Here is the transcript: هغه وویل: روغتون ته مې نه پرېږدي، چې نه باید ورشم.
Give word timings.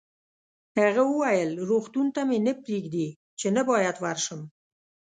هغه 0.79 1.01
وویل: 1.11 1.49
روغتون 1.69 2.07
ته 2.15 2.21
مې 2.29 2.37
نه 2.47 2.53
پرېږدي، 2.61 3.07
چې 3.39 3.47
نه 3.55 3.61
باید 3.69 3.95
ورشم. 4.03 4.41